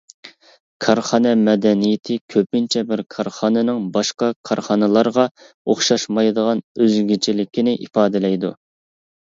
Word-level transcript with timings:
كارخانا 0.85 1.33
مەدەنىيىتى 1.41 2.17
كۆپىنچە 2.35 2.83
بىر 2.93 3.03
كارخانىنىڭ 3.17 3.85
باشقا 3.99 4.31
كارخانىلارغا 4.51 5.27
ئوخشاشمايدىغان 5.71 6.67
ئۆزگىچىلىكىنى 6.81 7.81
ئىپادىلەيدۇ. 7.87 8.55